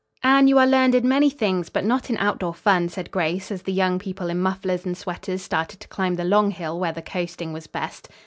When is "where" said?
6.79-6.91